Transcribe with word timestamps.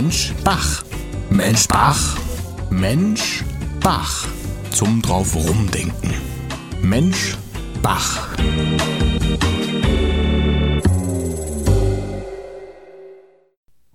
Mensch 0.00 0.32
Bach. 0.44 0.84
Mensch 1.28 1.66
Bach. 1.66 2.16
Mensch 2.70 3.42
Bach. 3.80 4.28
Zum 4.70 5.02
drauf 5.02 5.34
rumdenken. 5.34 6.14
Mensch 6.80 7.36
Bach. 7.82 8.36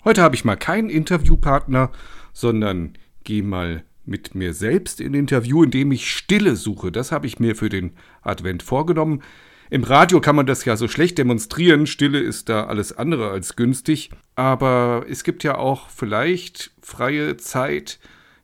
Heute 0.03 0.21
habe 0.21 0.35
ich 0.35 0.43
mal 0.43 0.57
keinen 0.57 0.89
Interviewpartner, 0.89 1.89
sondern 2.33 2.97
gehe 3.23 3.41
mal 3.41 3.85
mit 4.03 4.35
mir 4.35 4.53
selbst 4.53 4.99
in 4.99 5.13
Interview, 5.13 5.63
indem 5.63 5.93
ich 5.93 6.11
Stille 6.11 6.57
suche. 6.57 6.91
Das 6.91 7.13
habe 7.13 7.27
ich 7.27 7.39
mir 7.39 7.55
für 7.55 7.69
den 7.69 7.93
Advent 8.21 8.61
vorgenommen. 8.61 9.23
Im 9.69 9.83
Radio 9.83 10.21
kann 10.21 10.35
man 10.35 10.45
das 10.45 10.65
ja 10.65 10.77
so 10.77 10.87
schlecht 10.87 11.17
demonstrieren. 11.17 11.87
Stille 11.87 12.19
ist 12.19 12.49
da 12.49 12.65
alles 12.65 12.95
andere 12.95 13.31
als 13.31 13.55
günstig. 13.55 14.11
Aber 14.35 15.05
es 15.09 15.23
gibt 15.23 15.43
ja 15.43 15.57
auch 15.57 15.89
vielleicht 15.89 16.71
freie 16.81 17.37
Zeit, 17.37 17.99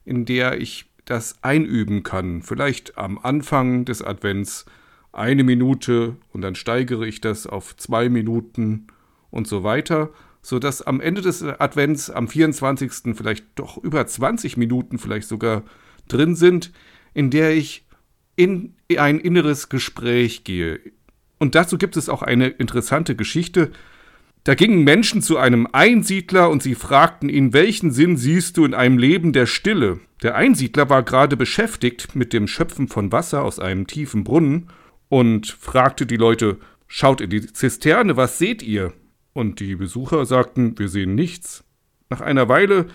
in 0.05 0.25
der 0.25 0.59
ich 0.59 0.85
das 1.05 1.43
einüben 1.43 2.03
kann. 2.03 2.41
Vielleicht 2.41 2.97
am 2.97 3.17
Anfang 3.17 3.85
des 3.85 4.01
Advents 4.01 4.65
eine 5.11 5.43
Minute 5.43 6.15
und 6.31 6.41
dann 6.41 6.55
steigere 6.55 7.05
ich 7.05 7.21
das 7.21 7.47
auf 7.47 7.75
zwei 7.77 8.09
Minuten 8.09 8.87
und 9.31 9.47
so 9.47 9.63
weiter 9.63 10.11
sodass 10.41 10.81
am 10.81 11.01
Ende 11.01 11.21
des 11.21 11.43
Advents, 11.43 12.09
am 12.09 12.27
24. 12.27 13.15
vielleicht 13.15 13.45
doch 13.55 13.77
über 13.77 14.05
20 14.05 14.57
Minuten 14.57 14.97
vielleicht 14.97 15.27
sogar 15.27 15.63
drin 16.07 16.35
sind, 16.35 16.71
in 17.13 17.29
der 17.29 17.51
ich 17.51 17.85
in 18.35 18.75
ein 18.97 19.19
inneres 19.19 19.69
Gespräch 19.69 20.43
gehe. 20.43 20.79
Und 21.39 21.55
dazu 21.55 21.77
gibt 21.77 21.97
es 21.97 22.09
auch 22.09 22.21
eine 22.21 22.47
interessante 22.47 23.15
Geschichte. 23.15 23.71
Da 24.43 24.55
gingen 24.55 24.83
Menschen 24.83 25.21
zu 25.21 25.37
einem 25.37 25.67
Einsiedler 25.71 26.49
und 26.49 26.61
sie 26.61 26.75
fragten 26.75 27.29
ihn, 27.29 27.53
welchen 27.53 27.91
Sinn 27.91 28.17
siehst 28.17 28.57
du 28.57 28.65
in 28.65 28.73
einem 28.73 28.97
Leben 28.97 29.33
der 29.33 29.45
Stille? 29.45 29.99
Der 30.21 30.35
Einsiedler 30.35 30.89
war 30.89 31.03
gerade 31.03 31.37
beschäftigt 31.37 32.15
mit 32.15 32.33
dem 32.33 32.47
Schöpfen 32.47 32.87
von 32.87 33.11
Wasser 33.11 33.43
aus 33.43 33.59
einem 33.59 33.87
tiefen 33.87 34.23
Brunnen 34.23 34.69
und 35.07 35.47
fragte 35.47 36.05
die 36.05 36.17
Leute, 36.17 36.57
schaut 36.87 37.21
in 37.21 37.29
die 37.29 37.41
Zisterne, 37.41 38.17
was 38.17 38.37
seht 38.37 38.61
ihr? 38.61 38.93
Und 39.33 39.59
die 39.59 39.75
Besucher 39.75 40.25
sagten, 40.25 40.77
wir 40.77 40.89
sehen 40.89 41.15
nichts. 41.15 41.63
Nach 42.09 42.21
einer 42.21 42.49
Weile 42.49 42.87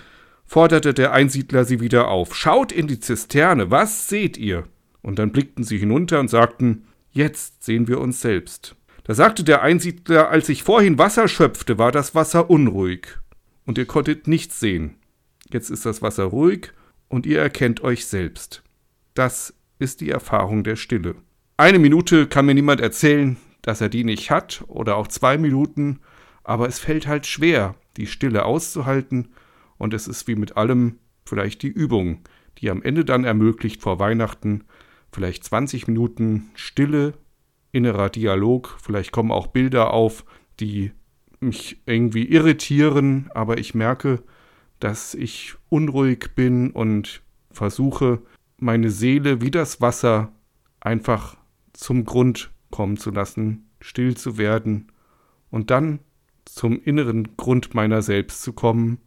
forderte 0.45 0.93
der 0.93 1.13
Einsiedler 1.13 1.65
sie 1.65 1.81
wieder 1.81 2.09
auf. 2.09 2.35
Schaut 2.35 2.73
in 2.73 2.87
die 2.87 3.01
Zisterne, 3.01 3.71
was 3.71 4.09
seht 4.09 4.37
ihr? 4.37 4.65
Und 5.03 5.19
dann 5.19 5.33
blickten 5.33 5.65
sie 5.65 5.79
hinunter 5.79 6.21
und 6.21 6.29
sagten, 6.29 6.85
jetzt 7.15 7.65
sehen 7.65 7.89
wir 7.89 8.01
uns 8.01 8.21
selbst. 8.21 8.77
Da 9.05 9.15
sagte 9.15 9.45
der 9.45 9.63
Einsiedler, 9.63 10.31
als 10.31 10.49
ich 10.49 10.63
vorhin 10.63 10.99
Wasser 10.99 11.29
schöpfte, 11.29 11.79
war 11.79 11.93
das 11.93 12.15
Wasser 12.15 12.51
unruhig. 12.51 13.19
Und 13.65 13.79
ihr 13.79 13.87
konntet 13.87 14.29
nichts 14.29 14.61
sehen. 14.61 14.97
Jetzt 15.51 15.71
ist 15.71 15.87
das 15.87 16.03
Wasser 16.03 16.25
ruhig 16.25 16.73
und 17.09 17.27
ihr 17.27 17.41
erkennt 17.41 17.83
euch 17.83 18.07
selbst. 18.07 18.63
Das 19.15 19.55
ist 19.79 20.01
die 20.01 20.11
Erfahrung 20.11 20.65
der 20.65 20.77
Stille. 20.77 21.15
Eine 21.57 21.79
Minute 21.79 22.27
kann 22.27 22.47
mir 22.47 22.55
niemand 22.55 22.81
erzählen, 22.81 23.37
dass 23.63 23.81
er 23.81 23.89
die 23.89 24.05
nicht 24.05 24.31
hat, 24.31 24.65
oder 24.69 24.97
auch 24.97 25.09
zwei 25.09 25.39
Minuten, 25.39 26.01
aber 26.43 26.67
es 26.69 26.79
fällt 26.79 27.07
halt 27.07 27.27
schwer, 27.27 27.77
die 27.97 28.07
Stille 28.07 28.45
auszuhalten 28.45 29.29
und 29.79 29.95
es 29.95 30.09
ist 30.09 30.27
wie 30.27 30.35
mit 30.35 30.57
allem 30.57 30.99
vielleicht 31.25 31.63
die 31.63 31.69
Übung, 31.69 32.21
die 32.59 32.71
am 32.71 32.83
Ende 32.83 33.05
dann 33.05 33.25
ermöglicht 33.25 33.81
vor 33.81 33.99
Weihnachten 33.99 34.65
vielleicht 35.15 35.45
20 35.45 35.87
Minuten 35.87 36.51
Stille, 36.55 37.15
innerer 37.73 38.11
Dialog, 38.11 38.77
vielleicht 38.83 39.13
kommen 39.13 39.31
auch 39.31 39.47
Bilder 39.47 39.93
auf, 39.93 40.25
die 40.61 40.93
mich 41.41 41.81
irgendwie 41.87 42.25
irritieren, 42.25 43.31
aber 43.35 43.59
ich 43.59 43.75
merke, 43.75 44.23
dass 44.81 45.15
ich 45.15 45.55
unruhig 45.69 46.35
bin 46.35 46.71
und 46.71 47.23
versuche, 47.51 48.23
meine 48.59 48.91
Seele 48.91 49.41
wie 49.41 49.51
das 49.51 49.81
Wasser 49.81 50.33
einfach 50.81 51.37
zum 51.73 52.05
Grund 52.05 52.51
kommen 52.71 52.97
zu 52.97 53.11
lassen, 53.11 53.71
still 53.81 54.17
zu 54.17 54.37
werden 54.37 54.91
und 55.51 55.71
dann 55.71 56.01
zum 56.45 56.81
inneren 56.83 57.37
Grund 57.37 57.75
meiner 57.75 58.03
selbst 58.03 58.43
zu 58.43 58.53
kommen, 58.53 58.99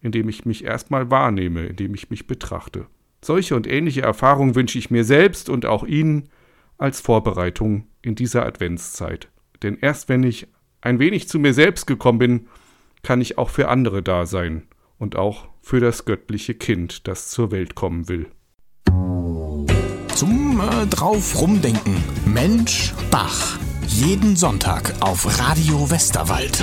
indem 0.00 0.28
ich 0.28 0.46
mich 0.46 0.64
erstmal 0.64 1.10
wahrnehme, 1.10 1.66
indem 1.66 1.94
ich 1.94 2.10
mich 2.10 2.26
betrachte. 2.26 2.86
Solche 3.22 3.54
und 3.54 3.66
ähnliche 3.66 4.02
Erfahrungen 4.02 4.54
wünsche 4.54 4.78
ich 4.78 4.90
mir 4.90 5.04
selbst 5.04 5.48
und 5.48 5.66
auch 5.66 5.84
Ihnen 5.84 6.28
als 6.78 7.00
Vorbereitung 7.00 7.86
in 8.02 8.14
dieser 8.14 8.46
Adventszeit. 8.46 9.28
Denn 9.62 9.76
erst 9.80 10.08
wenn 10.08 10.22
ich 10.22 10.48
ein 10.80 10.98
wenig 10.98 11.28
zu 11.28 11.38
mir 11.38 11.52
selbst 11.52 11.86
gekommen 11.86 12.18
bin, 12.18 12.48
kann 13.02 13.20
ich 13.20 13.38
auch 13.38 13.50
für 13.50 13.68
andere 13.68 14.02
da 14.02 14.26
sein 14.26 14.66
und 14.98 15.16
auch 15.16 15.48
für 15.60 15.80
das 15.80 16.04
göttliche 16.04 16.54
Kind, 16.54 17.06
das 17.08 17.28
zur 17.28 17.50
Welt 17.50 17.74
kommen 17.74 18.08
will. 18.08 18.26
Zum 20.14 20.60
äh, 20.60 20.86
drauf 20.86 21.40
rumdenken. 21.40 21.96
Mensch 22.26 22.94
Bach 23.10 23.58
jeden 23.86 24.36
Sonntag 24.36 24.94
auf 25.00 25.38
Radio 25.38 25.90
Westerwald. 25.90 26.62